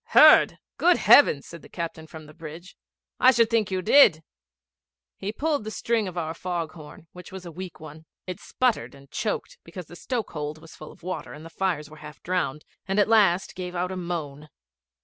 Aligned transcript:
'Heard! 0.03 0.57
Good 0.79 0.97
heavens!' 0.97 1.45
said 1.45 1.61
the 1.61 1.69
captain 1.69 2.07
from 2.07 2.25
the 2.25 2.33
bridge, 2.33 2.75
'I 3.19 3.31
should 3.33 3.51
think 3.51 3.69
you 3.69 3.83
did.' 3.83 4.23
He 5.15 5.31
pulled 5.31 5.63
the 5.63 5.69
string 5.69 6.07
of 6.07 6.17
our 6.17 6.33
fog 6.33 6.71
horn, 6.71 7.05
which 7.11 7.31
was 7.31 7.45
a 7.45 7.51
weak 7.51 7.79
one. 7.79 8.05
It 8.25 8.39
sputtered 8.39 8.95
and 8.95 9.11
choked, 9.11 9.59
because 9.63 9.85
the 9.85 9.95
stoke 9.95 10.31
hold 10.31 10.57
was 10.59 10.75
full 10.75 10.91
of 10.91 11.03
water 11.03 11.33
and 11.33 11.45
the 11.45 11.51
fires 11.51 11.87
were 11.87 11.97
half 11.97 12.19
drowned, 12.23 12.65
and 12.87 12.99
at 12.99 13.09
last 13.09 13.53
gave 13.53 13.75
out 13.75 13.91
a 13.91 13.95
moan. 13.95 14.49